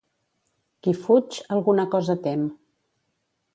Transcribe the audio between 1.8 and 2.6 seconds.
cosa tem.